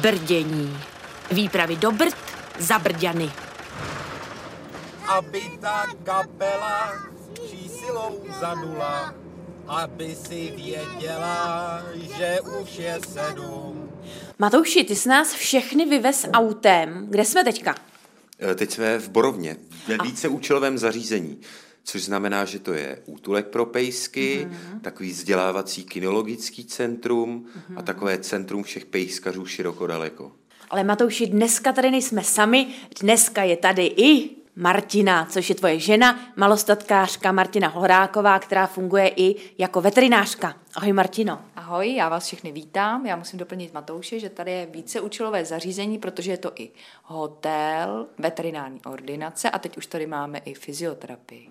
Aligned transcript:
Brdění. 0.00 0.78
Výpravy 1.30 1.76
do 1.76 1.92
Brd 1.92 2.16
za 2.58 2.78
Brďany. 2.78 3.32
Aby 5.08 5.42
ta 5.60 5.84
kapela 6.04 6.92
vší 7.44 7.68
silou 7.68 8.24
zanula, 8.40 9.14
aby 9.68 10.14
si 10.14 10.52
věděla, 10.56 11.82
že 12.16 12.40
už 12.40 12.76
je 12.76 12.98
sedm. 13.08 13.90
Matouši, 14.38 14.84
ty 14.84 14.96
jsi 14.96 15.08
nás 15.08 15.32
všechny 15.32 15.84
vyvez 15.84 16.26
autem. 16.32 17.06
Kde 17.10 17.24
jsme 17.24 17.44
teďka? 17.44 17.74
E, 18.50 18.54
Teď 18.54 18.70
jsme 18.70 18.98
v 18.98 19.08
Borovně, 19.08 19.56
ve 19.88 19.98
víceúčelovém 20.04 20.78
zařízení, 20.78 21.40
což 21.84 22.04
znamená, 22.04 22.44
že 22.44 22.58
to 22.58 22.72
je 22.72 23.02
útulek 23.06 23.46
pro 23.46 23.66
pejsky, 23.66 24.48
takový 24.82 25.10
vzdělávací 25.10 25.84
kinologický 25.84 26.64
centrum 26.64 27.46
a 27.76 27.82
takové 27.82 28.18
centrum 28.18 28.62
všech 28.62 28.86
pejskařů 28.86 29.46
široko 29.46 29.86
daleko. 29.86 30.32
Ale 30.70 30.84
Matouši, 30.84 31.26
dneska 31.26 31.72
tady 31.72 31.90
nejsme 31.90 32.24
sami, 32.24 32.66
dneska 33.00 33.42
je 33.42 33.56
tady 33.56 33.86
i 33.86 34.35
Martina, 34.58 35.26
což 35.30 35.48
je 35.48 35.54
tvoje 35.54 35.78
žena, 35.78 36.20
malostatkářka 36.36 37.32
Martina 37.32 37.68
Horáková, 37.68 38.38
která 38.38 38.66
funguje 38.66 39.12
i 39.16 39.36
jako 39.58 39.80
veterinářka. 39.80 40.54
Ahoj 40.74 40.92
Martino. 40.92 41.38
Ahoj, 41.56 41.94
já 41.94 42.08
vás 42.08 42.26
všechny 42.26 42.52
vítám. 42.52 43.06
Já 43.06 43.16
musím 43.16 43.38
doplnit 43.38 43.74
Matouše, 43.74 44.20
že 44.20 44.28
tady 44.28 44.52
je 44.52 44.66
více 44.66 45.00
účelové 45.00 45.44
zařízení, 45.44 45.98
protože 45.98 46.30
je 46.30 46.36
to 46.36 46.52
i 46.54 46.70
hotel, 47.02 48.06
veterinární 48.18 48.80
ordinace 48.86 49.50
a 49.50 49.58
teď 49.58 49.76
už 49.76 49.86
tady 49.86 50.06
máme 50.06 50.38
i 50.38 50.54
fyzioterapii. 50.54 51.50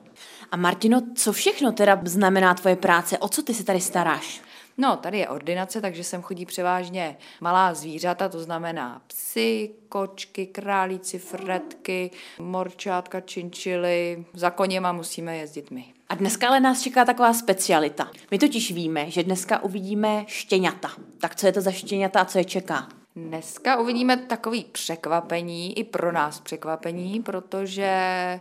A 0.51 0.57
Martino, 0.57 1.01
co 1.15 1.33
všechno 1.33 1.71
teda 1.71 2.01
znamená 2.05 2.53
tvoje 2.53 2.75
práce? 2.75 3.17
O 3.17 3.27
co 3.27 3.43
ty 3.43 3.53
se 3.53 3.63
tady 3.63 3.81
staráš? 3.81 4.41
No, 4.77 4.97
tady 4.97 5.17
je 5.17 5.29
ordinace, 5.29 5.81
takže 5.81 6.03
sem 6.03 6.21
chodí 6.21 6.45
převážně 6.45 7.17
malá 7.41 7.73
zvířata, 7.73 8.29
to 8.29 8.39
znamená 8.39 9.01
psy, 9.07 9.69
kočky, 9.89 10.45
králíci, 10.45 11.19
fretky, 11.19 12.11
morčátka, 12.39 13.21
činčily. 13.21 14.25
Za 14.33 14.49
koněma 14.49 14.91
musíme 14.91 15.37
jezdit 15.37 15.71
my. 15.71 15.85
A 16.09 16.15
dneska 16.15 16.47
ale 16.47 16.59
nás 16.59 16.81
čeká 16.81 17.05
taková 17.05 17.33
specialita. 17.33 18.11
My 18.31 18.39
totiž 18.39 18.71
víme, 18.71 19.11
že 19.11 19.23
dneska 19.23 19.63
uvidíme 19.63 20.23
štěňata. 20.27 20.91
Tak 21.19 21.35
co 21.35 21.47
je 21.47 21.53
to 21.53 21.61
za 21.61 21.71
štěňata 21.71 22.21
a 22.21 22.25
co 22.25 22.37
je 22.37 22.45
čeká? 22.45 22.89
Dneska 23.17 23.79
uvidíme 23.79 24.17
takový 24.17 24.63
překvapení, 24.71 25.79
i 25.79 25.83
pro 25.83 26.11
nás 26.11 26.39
překvapení, 26.39 27.21
protože 27.23 27.89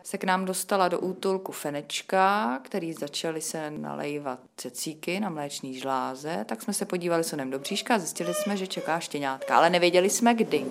se 0.05 0.19
k 0.19 0.25
nám 0.25 0.45
dostala 0.45 0.89
do 0.89 1.01
útulku 1.01 1.53
fenečka, 1.53 2.59
který 2.63 2.93
začaly 2.93 3.41
se 3.41 3.71
nalejvat 3.71 4.39
cecíky 4.57 5.21
na 5.21 5.31
mléčný 5.31 5.79
žláze, 5.79 6.45
tak 6.49 6.63
jsme 6.63 6.73
se 6.73 6.85
podívali 6.85 7.25
sonem 7.25 7.51
do 7.51 7.59
bříška 7.59 7.95
a 7.95 7.99
zjistili 7.99 8.35
jsme, 8.35 8.57
že 8.57 8.67
čeká 8.67 9.01
štěňátka, 9.01 9.57
ale 9.57 9.71
nevěděli 9.71 10.11
jsme 10.11 10.35
kdy. 10.35 10.67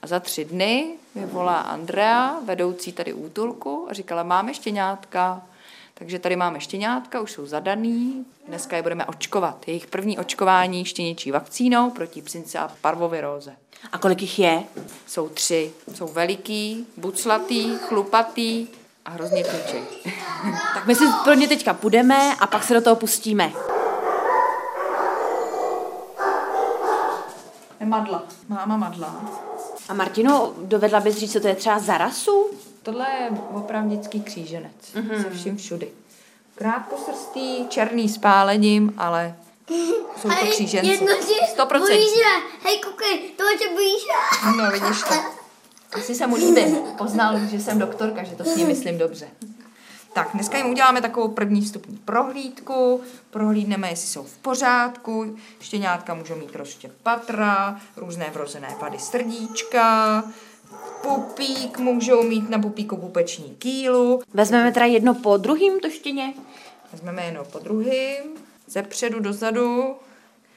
A 0.00 0.06
za 0.06 0.20
tři 0.20 0.44
dny 0.44 0.94
mi 1.14 1.26
volá 1.26 1.60
Andrea, 1.60 2.40
vedoucí 2.44 2.92
tady 2.92 3.12
útulku, 3.12 3.86
a 3.90 3.92
říkala, 3.92 4.22
máme 4.22 4.54
štěňátka, 4.54 5.46
takže 5.98 6.18
tady 6.18 6.36
máme 6.36 6.60
štěňátka, 6.60 7.20
už 7.20 7.32
jsou 7.32 7.46
zadaný, 7.46 8.26
dneska 8.48 8.76
je 8.76 8.82
budeme 8.82 9.06
očkovat. 9.06 9.68
Jejich 9.68 9.86
první 9.86 10.18
očkování 10.18 10.84
štěničí 10.84 11.30
vakcínou 11.30 11.90
proti 11.90 12.22
psince 12.22 12.58
a 12.58 12.70
parvoviróze. 12.80 13.56
A 13.92 13.98
kolik 13.98 14.22
jich 14.22 14.38
je? 14.38 14.62
Jsou 15.06 15.28
tři. 15.28 15.72
Jsou 15.94 16.08
veliký, 16.08 16.86
buclatý, 16.96 17.78
chlupatý 17.78 18.66
a 19.04 19.10
hrozně 19.10 19.44
kručej. 19.44 19.82
Tak 20.74 20.86
my 20.86 20.94
si 20.94 21.04
pro 21.24 21.34
ně 21.34 21.48
teďka 21.48 21.74
půjdeme 21.74 22.34
a 22.40 22.46
pak 22.46 22.64
se 22.64 22.74
do 22.74 22.80
toho 22.80 22.96
pustíme. 22.96 23.52
Je 27.80 27.86
madla. 27.86 28.22
Máma 28.48 28.76
madla. 28.76 29.20
A 29.88 29.94
Martino, 29.94 30.52
dovedla 30.58 31.00
bys 31.00 31.16
říct, 31.16 31.32
co 31.32 31.40
to 31.40 31.48
je 31.48 31.54
třeba 31.54 31.78
za 31.78 31.98
rasu? 31.98 32.50
Tohle 32.88 33.06
je 33.20 33.30
opravdický 33.52 34.20
kříženec. 34.20 34.94
Mm-hmm. 34.94 35.22
Se 35.22 35.30
vším 35.30 35.56
všudy. 35.56 35.88
Krátkosrstý, 36.54 37.68
černý 37.68 38.08
s 38.08 38.18
pálením, 38.18 38.94
ale 38.96 39.36
jsou 40.16 40.28
to 40.28 40.46
kříženci. 40.50 40.90
Jedno 40.90 41.06
100%. 41.56 41.78
bojíš 41.78 42.08
se. 42.08 42.22
Hej, 42.62 42.78
koukej, 42.78 43.18
toho 43.36 43.50
se 43.58 43.68
bojíš. 43.74 44.02
No, 44.56 44.70
vidíš 44.70 45.02
to. 45.02 45.14
Asi 45.92 46.14
se 46.14 46.26
mu 46.26 46.36
líbím. 46.36 46.76
Poznal, 46.98 47.38
že 47.50 47.60
jsem 47.60 47.78
doktorka, 47.78 48.22
že 48.22 48.36
to 48.36 48.44
s 48.44 48.56
ním 48.56 48.66
myslím 48.66 48.98
dobře. 48.98 49.28
Tak, 50.12 50.28
dneska 50.34 50.58
jim 50.58 50.70
uděláme 50.70 51.00
takovou 51.00 51.28
první 51.28 51.60
vstupní 51.60 51.96
prohlídku. 51.96 53.00
Prohlídneme, 53.30 53.90
jestli 53.90 54.08
jsou 54.08 54.22
v 54.22 54.36
pořádku. 54.36 55.36
Štěňátka 55.60 56.14
můžou 56.14 56.34
mít 56.34 56.56
rozštěp 56.56 56.92
patra, 57.02 57.80
různé 57.96 58.30
vrozené 58.34 58.76
vady 58.80 58.98
srdíčka, 58.98 60.24
pupík 61.02 61.78
můžou 61.78 62.22
mít 62.22 62.50
na 62.50 62.58
pupíku 62.58 62.96
pupeční 62.96 63.56
kýlu. 63.58 64.22
Vezmeme 64.34 64.72
teda 64.72 64.86
jedno 64.86 65.14
po 65.14 65.36
druhým 65.36 65.80
to 65.80 65.90
štěně. 65.90 66.34
Vezmeme 66.92 67.24
jedno 67.24 67.44
po 67.44 67.58
druhým, 67.58 68.22
ze 68.66 68.82
předu 68.82 69.20
dozadu. 69.20 69.96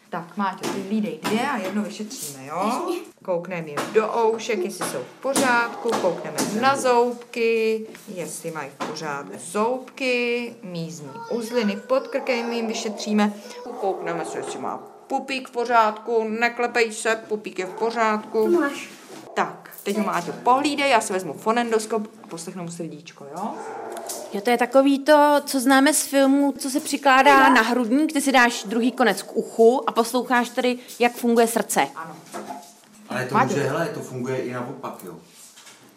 Tak, 0.09 0.37
Máťo, 0.37 0.69
ty 0.73 0.81
hlídej 0.81 1.19
dvě 1.23 1.41
a 1.41 1.57
jedno 1.57 1.83
vyšetříme, 1.83 2.45
jo? 2.45 2.89
Koukneme 3.23 3.67
jim 3.67 3.79
do 3.93 4.13
oušek, 4.25 4.59
jestli 4.59 4.85
jsou 4.85 4.97
v 4.97 5.21
pořádku, 5.21 5.89
koukneme 6.01 6.37
na 6.61 6.75
zoubky, 6.75 7.87
jestli 8.07 8.51
mají 8.51 8.69
v 8.69 8.87
pořádku 8.87 9.33
zoubky, 9.37 10.55
mízní 10.63 11.09
uzliny 11.31 11.75
pod 11.87 12.07
krkem 12.07 12.51
jim 12.51 12.67
vyšetříme, 12.67 13.33
koukneme 13.79 14.25
se, 14.25 14.37
jestli 14.37 14.59
má 14.59 14.77
pupík 15.07 15.47
v 15.47 15.51
pořádku, 15.51 16.23
neklepej 16.29 16.91
se, 16.93 17.23
pupík 17.27 17.59
je 17.59 17.65
v 17.65 17.73
pořádku. 17.73 18.47
Máš. 18.47 19.00
Tak, 19.33 19.69
teď 19.83 19.97
ho 19.97 20.03
Máťo 20.03 20.31
pohlídej, 20.31 20.89
já 20.89 21.01
si 21.01 21.13
vezmu 21.13 21.33
fonendoskop 21.33 22.07
a 22.23 22.27
poslechnu 22.27 22.63
mu 22.63 22.71
srdíčko, 22.71 23.25
jo? 23.37 23.51
Jo, 24.33 24.41
to 24.41 24.49
je 24.49 24.57
takový 24.57 24.99
to, 24.99 25.41
co 25.45 25.59
známe 25.59 25.93
z 25.93 26.01
filmu, 26.05 26.53
co 26.57 26.69
se 26.69 26.79
přikládá 26.79 27.49
na 27.49 27.61
hrudník, 27.61 28.13
ty 28.13 28.21
si 28.21 28.31
dáš 28.31 28.63
druhý 28.63 28.91
konec 28.91 29.21
k 29.21 29.35
uchu 29.35 29.89
a 29.89 29.91
posloucháš 29.91 30.49
tady, 30.49 30.77
jak 30.99 31.11
funguje 31.13 31.47
srdce. 31.47 31.87
Ano. 31.95 32.15
Ale 33.09 33.25
to 33.25 33.35
Máte. 33.35 33.47
může, 33.47 33.63
hele, 33.63 33.87
to 33.93 33.99
funguje 33.99 34.37
i 34.37 34.53
naopak, 34.53 34.93
jo. 35.05 35.15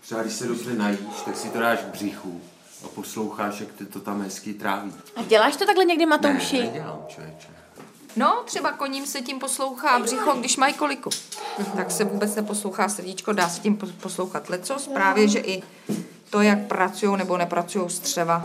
Třeba 0.00 0.23
když 0.23 0.34
se 0.34 0.47
dobře 0.47 0.75
najíš, 0.75 0.99
tak 1.25 1.37
si 1.37 1.49
to 1.49 1.59
dáš 1.59 1.78
k 1.78 1.84
břichu 1.87 2.41
a 2.84 2.89
posloucháš, 2.89 3.61
jak 3.61 3.73
ty 3.73 3.87
to 3.87 4.00
tam 4.00 4.23
hezky 4.23 4.55
tráví. 4.55 4.93
A 5.17 5.23
děláš 5.23 5.56
to 5.56 5.67
takhle 5.67 5.84
někdy, 5.84 6.06
Matouši? 6.06 6.59
Ne, 6.59 6.65
nedělám, 6.65 7.05
člověče. 7.09 7.49
No, 8.16 8.42
třeba 8.44 8.72
koním 8.72 9.06
se 9.06 9.20
tím 9.20 9.38
poslouchá 9.38 9.98
břicho, 9.98 10.32
když 10.32 10.56
mají 10.56 10.75
koliku. 10.75 11.10
Tak 11.76 11.91
se 11.91 12.04
vůbec 12.04 12.34
neposlouchá 12.34 12.88
srdíčko, 12.88 13.32
dá 13.32 13.48
se 13.48 13.60
tím 13.60 13.76
pos- 13.76 13.92
poslouchat 14.00 14.48
lecos. 14.50 14.88
Právě, 14.88 15.28
že 15.28 15.38
i 15.38 15.62
to, 16.30 16.42
jak 16.42 16.66
pracují 16.66 17.16
nebo 17.19 17.36
nepracují 17.36 17.91
střeva. 17.91 18.44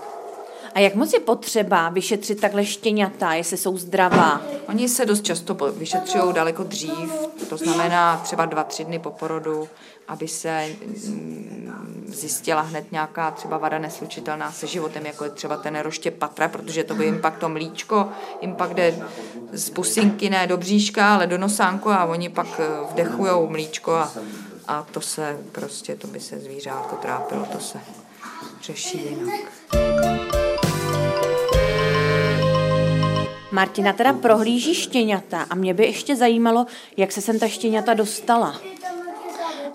A 0.73 0.79
jak 0.79 0.95
moc 0.95 1.13
je 1.13 1.19
potřeba 1.19 1.89
vyšetřit 1.89 2.41
takhle 2.41 2.65
štěňata, 2.65 3.33
jestli 3.33 3.57
jsou 3.57 3.77
zdravá? 3.77 4.41
Oni 4.67 4.89
se 4.89 5.05
dost 5.05 5.23
často 5.23 5.53
vyšetřují 5.53 6.33
daleko 6.33 6.63
dřív, 6.63 7.11
to 7.49 7.57
znamená 7.57 8.17
třeba 8.17 8.45
dva, 8.45 8.63
tři 8.63 8.85
dny 8.85 8.99
po 8.99 9.11
porodu, 9.11 9.67
aby 10.07 10.27
se 10.27 10.67
mm, 11.07 12.05
zjistila 12.07 12.61
hned 12.61 12.91
nějaká 12.91 13.31
třeba 13.31 13.57
vada 13.57 13.79
neslučitelná 13.79 14.51
se 14.51 14.67
životem, 14.67 15.05
jako 15.05 15.23
je 15.23 15.29
třeba 15.29 15.57
ten 15.57 15.79
roště 15.79 16.11
patra, 16.11 16.47
protože 16.47 16.83
to 16.83 16.95
by 16.95 17.05
jim 17.05 17.21
pak 17.21 17.37
to 17.37 17.49
mlíčko, 17.49 18.09
jim 18.41 18.55
pak 18.55 18.73
jde 18.73 18.99
z 19.51 19.69
pusinky 19.69 20.29
ne 20.29 20.47
do 20.47 20.57
bříška, 20.57 21.15
ale 21.15 21.27
do 21.27 21.37
nosánku 21.37 21.89
a 21.89 22.05
oni 22.05 22.29
pak 22.29 22.47
eh, 22.59 22.67
vdechujou 22.91 23.49
mlíčko 23.49 23.91
a, 23.91 24.11
a 24.67 24.87
to 24.91 25.01
se 25.01 25.37
prostě, 25.51 25.95
to 25.95 26.07
by 26.07 26.19
se 26.19 26.39
zvířátko 26.39 26.95
trápilo, 26.95 27.45
to 27.51 27.59
se 27.59 27.79
řeší 28.61 29.09
jinak. 29.09 30.38
Martina 33.51 33.93
teda 33.93 34.13
prohlíží 34.13 34.75
štěňata 34.75 35.45
a 35.49 35.55
mě 35.55 35.73
by 35.73 35.85
ještě 35.85 36.15
zajímalo, 36.15 36.65
jak 36.97 37.11
se 37.11 37.21
sem 37.21 37.39
ta 37.39 37.47
štěňata 37.47 37.93
dostala. 37.93 38.61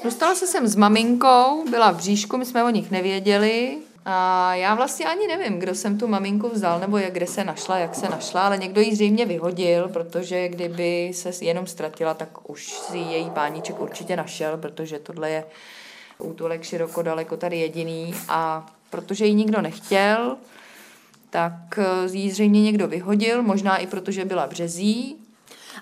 Dostala 0.04 0.34
se 0.34 0.46
sem 0.46 0.66
s 0.66 0.76
maminkou, 0.76 1.64
byla 1.70 1.90
v 1.90 1.96
bříšku, 1.96 2.36
my 2.36 2.44
jsme 2.44 2.64
o 2.64 2.70
nich 2.70 2.90
nevěděli. 2.90 3.78
A 4.06 4.54
já 4.54 4.74
vlastně 4.74 5.06
ani 5.06 5.26
nevím, 5.26 5.58
kdo 5.58 5.74
jsem 5.74 5.98
tu 5.98 6.06
maminku 6.06 6.48
vzal, 6.48 6.80
nebo 6.80 6.98
jak, 6.98 7.12
kde 7.12 7.26
se 7.26 7.44
našla, 7.44 7.78
jak 7.78 7.94
se 7.94 8.08
našla, 8.08 8.46
ale 8.46 8.58
někdo 8.58 8.80
ji 8.80 8.94
zřejmě 8.94 9.26
vyhodil, 9.26 9.88
protože 9.88 10.48
kdyby 10.48 11.10
se 11.14 11.44
jenom 11.44 11.66
ztratila, 11.66 12.14
tak 12.14 12.50
už 12.50 12.70
si 12.70 12.98
její 12.98 13.30
páníček 13.30 13.80
určitě 13.80 14.16
našel, 14.16 14.56
protože 14.56 14.98
tohle 14.98 15.30
je 15.30 15.44
útulek 16.18 16.62
široko 16.62 17.02
daleko 17.02 17.36
tady 17.36 17.58
jediný 17.58 18.14
a 18.28 18.66
protože 18.90 19.26
ji 19.26 19.34
nikdo 19.34 19.62
nechtěl, 19.62 20.36
tak 21.34 21.78
eh, 21.78 22.16
ji 22.16 22.30
zřejmě 22.30 22.62
někdo 22.62 22.88
vyhodil, 22.88 23.42
možná 23.42 23.76
i 23.76 23.86
protože 23.86 24.24
byla 24.24 24.46
březí, 24.46 25.16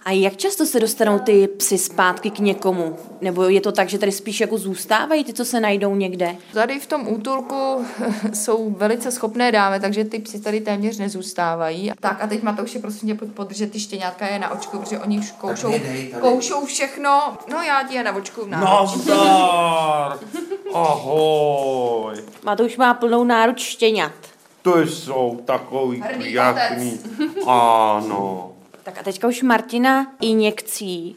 A 0.04 0.10
jak 0.10 0.36
často 0.36 0.66
se 0.66 0.80
dostanou 0.80 1.18
ty 1.18 1.48
psy 1.48 1.78
zpátky 1.78 2.30
k 2.30 2.38
někomu? 2.38 2.96
Nebo 3.20 3.42
je 3.42 3.60
to 3.60 3.72
tak, 3.72 3.88
že 3.88 3.98
tady 3.98 4.12
spíš 4.12 4.40
jako 4.40 4.58
zůstávají 4.58 5.24
ty, 5.24 5.32
co 5.32 5.44
se 5.44 5.60
najdou 5.60 5.94
někde? 5.94 6.36
Tady 6.52 6.80
v 6.80 6.86
tom 6.86 7.08
útulku 7.08 7.84
jsou 8.34 8.70
velice 8.70 9.12
schopné 9.12 9.52
dámy, 9.52 9.80
takže 9.80 10.04
ty 10.04 10.18
psy 10.18 10.40
tady 10.40 10.60
téměř 10.60 10.98
nezůstávají. 10.98 11.92
Tak 12.00 12.22
a 12.22 12.26
teď 12.26 12.42
Matouši, 12.42 12.78
prosím 12.78 13.08
tě, 13.08 13.14
pojď 13.14 13.30
podržet 13.32 13.72
ty 13.72 13.80
štěňátka 13.80 14.26
je 14.26 14.38
na 14.38 14.50
očku, 14.50 14.78
protože 14.78 14.98
oni 14.98 15.18
už 15.18 15.30
koušou, 15.30 15.74
koušou 16.20 16.66
všechno. 16.66 17.36
No 17.50 17.62
já 17.62 17.82
ti 17.82 17.94
je 17.94 18.02
na 18.04 18.16
očku 18.16 18.46
na 18.46 18.60
Nazdar! 18.60 20.18
Ahoj! 20.74 22.14
Matouš 22.44 22.76
má 22.76 22.94
plnou 22.94 23.24
náruč 23.24 23.60
štěňat. 23.60 24.31
To 24.62 24.78
jsou 24.78 25.40
takový 25.44 26.00
Hrdý 26.00 26.38
pěkný. 26.54 27.00
Ano. 27.46 28.52
Tak 28.82 28.98
a 28.98 29.02
teďka 29.02 29.28
už 29.28 29.42
Martina 29.42 30.06
injekcí, 30.20 31.16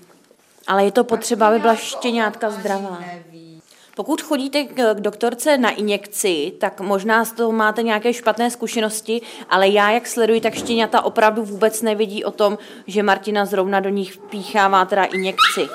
ale 0.67 0.85
je 0.85 0.91
to 0.91 1.03
potřeba, 1.03 1.47
aby 1.47 1.59
byla 1.59 1.75
štěňátka 1.75 2.49
zdravá. 2.49 2.99
Pokud 3.95 4.21
chodíte 4.21 4.63
k 4.63 4.93
doktorce 4.93 5.57
na 5.57 5.69
injekci, 5.69 6.53
tak 6.59 6.81
možná 6.81 7.25
z 7.25 7.31
toho 7.31 7.51
máte 7.51 7.83
nějaké 7.83 8.13
špatné 8.13 8.51
zkušenosti, 8.51 9.21
ale 9.49 9.67
já, 9.67 9.91
jak 9.91 10.07
sleduji, 10.07 10.41
tak 10.41 10.53
štěňata 10.53 11.01
opravdu 11.01 11.43
vůbec 11.43 11.81
nevidí 11.81 12.23
o 12.23 12.31
tom, 12.31 12.57
že 12.87 13.03
Martina 13.03 13.45
zrovna 13.45 13.79
do 13.79 13.89
nich 13.89 14.17
píchává 14.17 14.85
teda 14.85 15.03
injekci. 15.03 15.67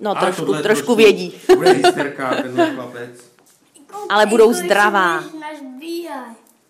No, 0.00 0.14
trošku, 0.14 0.44
tohle 0.44 0.62
trošku 0.62 0.94
vědí. 0.94 1.34
Bude 1.56 1.70
hysterka, 1.70 2.34
tenhle 2.42 2.74
chlapec. 2.74 3.10
Ale 4.08 4.26
budou 4.26 4.52
zdravá. 4.52 5.24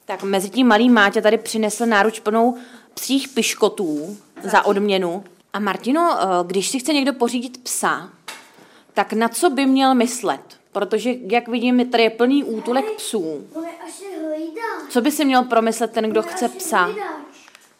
Tak 0.08 0.22
mezi 0.22 0.50
tím 0.50 0.66
malý 0.66 0.90
Máťa 0.90 1.20
tady 1.20 1.38
přinesl 1.38 1.86
náruč 1.86 2.20
plnou 2.20 2.56
psích 2.94 3.28
piškotů 3.28 4.16
za 4.42 4.66
odměnu. 4.66 5.24
A 5.52 5.58
Martino, 5.58 6.18
eh, 6.20 6.26
když 6.46 6.68
si 6.68 6.78
chce 6.78 6.92
někdo 6.92 7.12
pořídit 7.12 7.62
psa, 7.62 8.10
tak 8.94 9.12
na 9.12 9.28
co 9.28 9.50
by 9.50 9.66
měl 9.66 9.94
myslet? 9.94 10.40
Protože, 10.72 11.14
jak 11.30 11.48
vidím, 11.48 11.90
tady 11.90 12.02
je 12.02 12.10
plný 12.10 12.44
útulek 12.44 12.90
psů. 12.96 13.46
Co 14.88 15.00
by 15.00 15.10
si 15.10 15.24
měl 15.24 15.44
promyslet 15.44 15.92
ten, 15.92 16.10
kdo 16.10 16.22
chce 16.22 16.48
psa? 16.48 16.88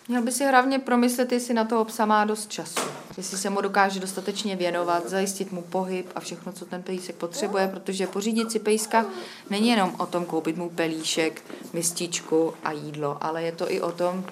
Měl 0.09 0.23
by 0.23 0.33
si 0.33 0.45
hlavně 0.45 0.79
promyslet, 0.79 1.33
jestli 1.33 1.55
na 1.55 1.65
toho 1.65 1.85
psa 1.85 2.07
má 2.07 2.25
dost 2.25 2.51
času. 2.51 2.81
Jestli 3.19 3.39
se 3.39 3.51
mu 3.51 3.61
dokáže 3.61 4.01
dostatečně 4.01 4.57
věnovat, 4.57 5.09
zajistit 5.09 5.53
mu 5.53 5.63
pohyb 5.63 6.07
a 6.15 6.21
všechno, 6.21 6.53
co 6.53 6.65
ten 6.65 6.83
pejsek 6.83 7.17
potřebuje, 7.17 7.69
protože 7.69 8.07
pořídit 8.07 8.53
si 8.53 8.59
pejska 8.59 9.07
není 9.51 9.69
jenom 9.69 9.95
o 9.99 10.07
tom 10.07 10.25
koupit 10.25 10.57
mu 10.57 10.71
pelíšek, 10.71 11.43
mističku 11.73 12.55
a 12.65 12.73
jídlo, 12.73 13.19
ale 13.21 13.43
je 13.43 13.53
to 13.53 13.73
i 13.73 13.81
o 13.81 13.93
tom 13.93 14.25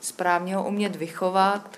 správně 0.00 0.56
ho 0.56 0.68
umět 0.68 0.96
vychovat, 0.96 1.76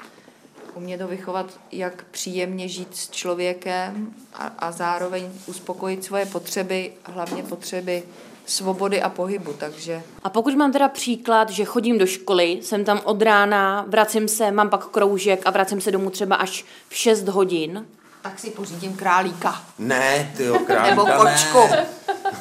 umět 0.74 1.00
ho 1.00 1.08
vychovat, 1.08 1.60
jak 1.72 2.04
příjemně 2.04 2.69
žít 2.69 2.96
s 2.96 3.10
člověkem 3.10 4.14
a, 4.34 4.46
a 4.46 4.72
zároveň 4.72 5.30
uspokojit 5.46 6.04
svoje 6.04 6.26
potřeby, 6.26 6.92
hlavně 7.04 7.42
potřeby 7.42 8.02
svobody 8.46 9.02
a 9.02 9.08
pohybu, 9.08 9.52
takže 9.52 10.02
A 10.22 10.31
pokud 10.31 10.54
mám 10.54 10.72
teda 10.72 10.88
příklad, 10.88 11.50
že 11.50 11.64
chodím 11.64 11.98
do 11.98 12.06
školy, 12.06 12.58
jsem 12.62 12.84
tam 12.84 13.00
od 13.04 13.22
rána, 13.22 13.84
vracím 13.88 14.28
se, 14.28 14.50
mám 14.50 14.70
pak 14.70 14.87
kroužek 14.87 15.43
a 15.44 15.50
vracím 15.50 15.81
se 15.81 15.90
domů 15.90 16.10
třeba 16.10 16.37
až 16.37 16.64
v 16.88 16.96
6 16.96 17.28
hodin, 17.28 17.87
tak 18.22 18.38
si 18.38 18.50
pořídím 18.50 18.96
králíka. 18.96 19.62
Ne, 19.78 20.32
ty 20.37 20.44
jo, 20.44 20.58
králíka, 20.58 20.90
Nebo 20.90 21.06
kočku. 21.06 21.58
Ne. 21.70 21.87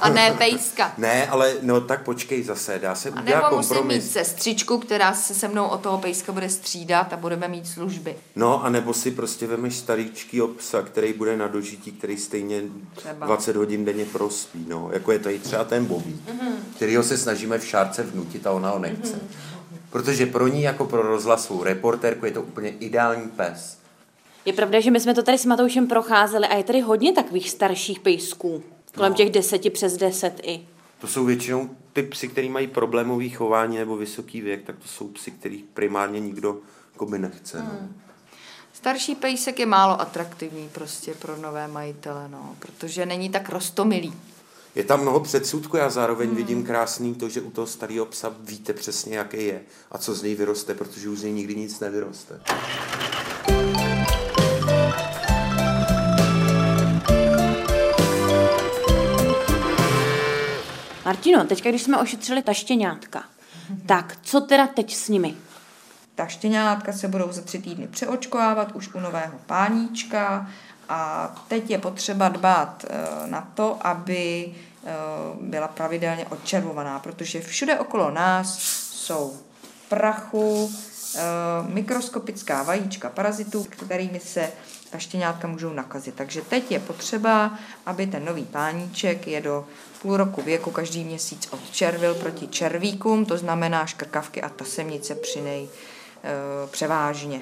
A 0.02 0.10
ne 0.10 0.36
pejska. 0.38 0.94
ne, 0.98 1.28
ale 1.28 1.54
no 1.62 1.82
tak 1.82 2.04
počkej 2.04 2.44
zase, 2.44 2.80
dá 2.80 2.96
se 2.96 3.10
A 3.10 3.22
udělat 3.22 3.44
nebo 3.44 3.58
musím 3.58 3.88
mít 3.88 4.12
sestřičku, 4.12 4.78
která 4.78 5.14
se 5.14 5.34
se 5.34 5.48
mnou 5.48 5.66
o 5.68 5.78
toho 5.78 5.98
pejska 5.98 6.32
bude 6.32 6.50
střídat 6.50 7.14
a 7.14 7.18
budeme 7.18 7.48
mít 7.48 7.68
služby. 7.68 8.16
No, 8.36 8.66
a 8.66 8.70
nebo 8.70 8.94
si 8.94 9.12
prostě 9.12 9.48
vemeš 9.48 9.76
starýčkýho 9.76 10.48
psa, 10.48 10.82
který 10.82 11.14
bude 11.14 11.38
na 11.38 11.48
dožití, 11.48 11.92
který 11.92 12.18
stejně 12.18 12.62
Třeba. 12.96 13.26
20 13.26 13.56
hodin 13.56 13.86
denně 13.86 14.06
prospí, 14.06 14.66
no. 14.68 14.90
Jako 14.94 15.12
je 15.12 15.20
tady 15.20 15.40
třeba 15.40 15.64
ten 15.64 15.86
Bobby, 15.86 16.16
kterýho 16.76 17.04
se 17.04 17.18
snažíme 17.18 17.60
v 17.60 17.66
šárce 17.66 18.04
vnutit 18.04 18.48
a 18.48 18.52
ona 18.52 18.70
ho 18.70 18.80
nechce. 18.80 19.20
Protože 19.90 20.26
pro 20.26 20.48
ní 20.48 20.62
jako 20.62 20.86
pro 20.86 21.02
rozhlasovou 21.02 21.64
reportérku 21.64 22.26
je 22.26 22.32
to 22.32 22.42
úplně 22.42 22.70
ideální 22.70 23.30
pes. 23.30 23.78
Je 24.46 24.54
pravda, 24.54 24.80
že 24.80 24.92
my 24.92 25.00
jsme 25.00 25.14
to 25.14 25.24
tady 25.24 25.38
s 25.38 25.46
Matoušem 25.46 25.88
procházeli 25.88 26.48
a 26.48 26.56
je 26.56 26.64
tady 26.64 26.80
hodně 26.82 27.14
takových 27.14 27.50
starších 27.50 28.00
pejsků. 28.00 28.64
Kolem 28.96 29.14
těch 29.14 29.30
deseti 29.30 29.70
přes 29.70 29.98
deset 29.98 30.40
i. 30.44 30.68
To 31.00 31.08
jsou 31.08 31.26
většinou 31.26 31.70
ty 31.94 32.04
psy, 32.04 32.28
který 32.28 32.50
mají 32.50 32.68
problémový 32.68 33.30
chování 33.30 33.78
nebo 33.78 33.98
vysoký 33.98 34.42
věk, 34.42 34.64
tak 34.64 34.76
to 34.78 34.88
jsou 34.88 35.08
psy, 35.08 35.32
kterých 35.32 35.64
primárně 35.74 36.20
nikdo 36.20 36.58
jako 36.94 37.06
by 37.06 37.20
nechce. 37.20 37.58
No. 37.64 37.90
Starší 38.74 39.16
pejsek 39.16 39.60
je 39.60 39.66
málo 39.66 40.02
atraktivní 40.02 40.70
prostě 40.70 41.14
pro 41.14 41.38
nové 41.38 41.68
majitele, 41.68 42.30
no, 42.30 42.56
protože 42.60 43.06
není 43.06 43.30
tak 43.30 43.50
rostomilý. 43.50 44.14
Je 44.76 44.84
tam 44.84 45.02
mnoho 45.02 45.20
předsudků, 45.20 45.78
já 45.78 45.90
zároveň 45.90 46.28
hmm. 46.28 46.38
vidím 46.38 46.64
krásný 46.64 47.16
to, 47.16 47.30
že 47.30 47.42
u 47.42 47.52
toho 47.52 47.68
starého 47.68 48.06
psa 48.06 48.36
víte 48.40 48.74
přesně, 48.74 49.18
jaký 49.18 49.46
je 49.46 49.62
a 49.92 49.98
co 49.98 50.14
z 50.14 50.24
něj 50.24 50.36
vyroste, 50.36 50.74
protože 50.74 51.10
už 51.10 51.20
z 51.20 51.24
něj 51.24 51.34
nikdy 51.34 51.56
nic 51.56 51.80
nevyroste. 51.80 52.42
Martino, 61.16 61.46
teďka, 61.46 61.70
když 61.70 61.82
jsme 61.82 61.98
ošetřili 61.98 62.44
ta 62.44 62.54
štěňátka, 62.54 63.24
tak 63.86 64.18
co 64.22 64.42
teda 64.42 64.68
teď 64.68 64.96
s 64.96 65.10
nimi? 65.10 65.36
Ta 66.16 66.28
štěňátka 66.28 66.94
se 66.94 67.08
budou 67.08 67.32
za 67.32 67.42
tři 67.42 67.60
týdny 67.60 67.88
přeočkovávat 67.88 68.72
už 68.72 68.94
u 68.94 69.00
nového 69.00 69.40
páníčka 69.46 70.50
a 70.90 71.30
teď 71.48 71.70
je 71.70 71.78
potřeba 71.78 72.30
dbát 72.30 72.86
eh, 72.90 73.28
na 73.28 73.52
to, 73.54 73.88
aby 73.88 74.46
eh, 74.86 74.92
byla 75.42 75.68
pravidelně 75.68 76.26
odčervovaná, 76.26 77.00
protože 77.00 77.42
všude 77.42 77.80
okolo 77.80 78.12
nás 78.12 78.60
jsou 78.94 79.38
prachu, 79.90 80.72
mikroskopická 81.68 82.64
vajíčka 82.64 83.10
parazitů, 83.10 83.64
kterými 83.64 84.20
se 84.20 84.52
ta 84.90 84.98
štěňátka 84.98 85.48
můžou 85.48 85.74
nakazit. 85.74 86.16
Takže 86.16 86.42
teď 86.42 86.72
je 86.72 86.80
potřeba, 86.80 87.58
aby 87.86 88.08
ten 88.08 88.26
nový 88.26 88.46
páníček 88.46 89.28
je 89.28 89.42
do 89.42 89.66
půl 90.02 90.18
roku 90.18 90.42
věku 90.42 90.72
každý 90.72 91.04
měsíc 91.04 91.48
odčervil 91.52 92.16
proti 92.16 92.48
červíkům, 92.48 93.26
to 93.26 93.38
znamená 93.38 93.86
škrkavky 93.86 94.42
a 94.42 94.50
tasemnice 94.50 95.16
při 95.16 95.42
nej 95.42 95.68
e, 95.68 96.68
převážně. 96.68 97.42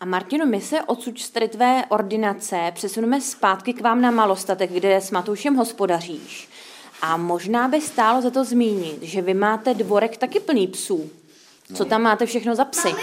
A 0.00 0.04
Martino, 0.04 0.46
my 0.46 0.60
se 0.60 0.82
odsud 0.82 1.18
z 1.18 1.30
tvé 1.30 1.84
ordinace 1.88 2.72
přesuneme 2.74 3.20
zpátky 3.20 3.72
k 3.72 3.80
vám 3.80 4.00
na 4.00 4.10
Malostatek, 4.10 4.72
kde 4.72 4.96
s 4.96 5.10
Matoušem 5.10 5.54
hospodaříš. 5.54 6.48
A 7.02 7.16
možná 7.16 7.68
by 7.68 7.80
stálo 7.80 8.22
za 8.22 8.30
to 8.30 8.44
zmínit, 8.44 9.02
že 9.02 9.22
vy 9.22 9.34
máte 9.34 9.74
dvorek 9.74 10.16
taky 10.16 10.40
plný 10.40 10.66
psů. 10.66 11.10
Co 11.74 11.84
tam 11.84 12.02
máte 12.02 12.26
všechno 12.26 12.54
za 12.54 12.64
psy? 12.64 12.94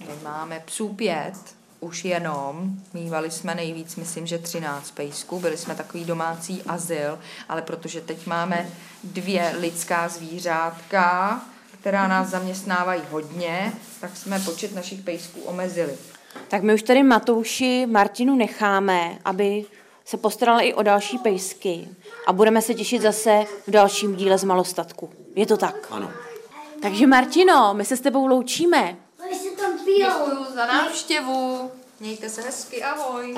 My 0.00 0.14
máme 0.22 0.62
psů 0.66 0.88
pět, 0.88 1.34
už 1.80 2.04
jenom, 2.04 2.70
mývali 2.94 3.30
jsme 3.30 3.54
nejvíc, 3.54 3.96
myslím, 3.96 4.26
že 4.26 4.38
13 4.38 4.90
pejsků, 4.90 5.40
byli 5.40 5.56
jsme 5.56 5.74
takový 5.74 6.04
domácí 6.04 6.62
azyl, 6.66 7.18
ale 7.48 7.62
protože 7.62 8.00
teď 8.00 8.26
máme 8.26 8.68
dvě 9.04 9.54
lidská 9.58 10.08
zvířátka, 10.08 11.40
která 11.80 12.08
nás 12.08 12.28
zaměstnávají 12.28 13.02
hodně, 13.10 13.72
tak 14.00 14.16
jsme 14.16 14.40
počet 14.40 14.74
našich 14.74 15.00
pejsků 15.00 15.40
omezili. 15.40 15.96
Tak 16.48 16.62
my 16.62 16.74
už 16.74 16.82
tady 16.82 17.02
Matouši 17.02 17.86
Martinu 17.86 18.36
necháme, 18.36 19.18
aby 19.24 19.64
se 20.04 20.16
postarala 20.16 20.60
i 20.60 20.74
o 20.74 20.82
další 20.82 21.18
pejsky. 21.18 21.88
A 22.26 22.32
budeme 22.32 22.62
se 22.62 22.74
těšit 22.74 23.02
zase 23.02 23.44
v 23.66 23.70
dalším 23.70 24.16
díle 24.16 24.38
z 24.38 24.44
Malostatku. 24.44 25.10
Je 25.34 25.46
to 25.46 25.56
tak? 25.56 25.86
Ano. 25.90 26.10
Takže 26.82 27.06
Martino, 27.06 27.74
my 27.74 27.84
se 27.84 27.96
s 27.96 28.00
tebou 28.00 28.26
loučíme. 28.26 28.96
Oni 29.24 29.38
se 29.38 29.50
tam 29.50 29.78
pijou. 29.84 30.08
Děkuji 30.08 30.54
za 30.54 30.66
návštěvu, 30.66 31.70
mějte 32.00 32.28
se 32.28 32.42
hezky, 32.42 32.82
ahoj. 32.82 33.34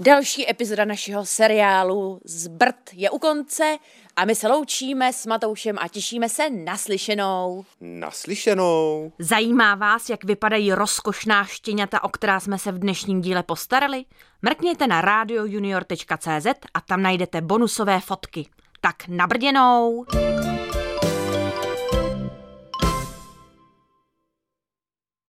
Další 0.00 0.50
epizoda 0.50 0.84
našeho 0.84 1.26
seriálu 1.26 2.20
Zbrt 2.24 2.76
je 2.92 3.10
u 3.10 3.18
konce 3.18 3.76
a 4.16 4.24
my 4.24 4.34
se 4.34 4.48
loučíme 4.48 5.12
s 5.12 5.26
Matoušem 5.26 5.78
a 5.80 5.88
těšíme 5.88 6.28
se 6.28 6.50
na 6.50 6.76
slyšenou. 6.76 7.64
Naslyšenou. 7.80 9.12
Zajímá 9.18 9.74
vás, 9.74 10.10
jak 10.10 10.24
vypadají 10.24 10.72
rozkošná 10.72 11.44
štěňata, 11.44 12.04
o 12.04 12.08
která 12.08 12.40
jsme 12.40 12.58
se 12.58 12.72
v 12.72 12.78
dnešním 12.78 13.20
díle 13.20 13.42
postarali? 13.42 14.04
Mrkněte 14.42 14.86
na 14.86 15.00
radiojunior.cz 15.00 16.46
a 16.74 16.80
tam 16.80 17.02
najdete 17.02 17.40
bonusové 17.40 18.00
fotky. 18.00 18.46
Tak 18.80 18.96
nabrděnou! 19.08 20.04